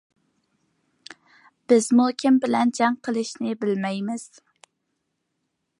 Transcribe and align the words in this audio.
بىزمۇ 1.73 2.07
كىم 2.23 2.41
بىلەن 2.45 2.73
جەڭ 2.79 2.99
قىلىشنى 3.09 3.55
بىلمەيمىز. 3.65 4.27